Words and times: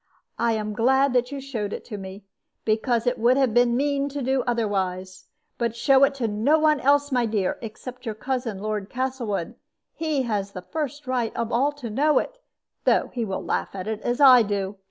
I 0.39 0.53
am 0.53 0.73
glad 0.73 1.13
that 1.13 1.31
you 1.31 1.39
showed 1.39 1.73
it 1.73 1.85
to 1.85 1.97
me, 1.99 2.25
because 2.65 3.05
it 3.05 3.19
would 3.19 3.37
have 3.37 3.53
been 3.53 3.77
mean 3.77 4.09
to 4.09 4.23
do 4.23 4.41
otherwise. 4.47 5.27
But 5.59 5.75
show 5.75 6.03
it 6.05 6.15
to 6.15 6.27
no 6.27 6.57
one 6.57 6.79
else, 6.79 7.11
my 7.11 7.27
dear, 7.27 7.59
except 7.61 8.07
your 8.07 8.15
cousin, 8.15 8.57
Lord 8.57 8.89
Castlewood. 8.89 9.53
He 9.93 10.23
has 10.23 10.53
the 10.53 10.63
first 10.63 11.05
right 11.05 11.35
of 11.35 11.51
all 11.51 11.71
to 11.73 11.91
know 11.91 12.17
it, 12.17 12.39
though 12.83 13.11
he 13.13 13.23
will 13.23 13.43
laugh 13.45 13.75
at 13.75 13.85
it 13.87 14.01
as 14.01 14.19
I 14.19 14.41
do. 14.41 14.77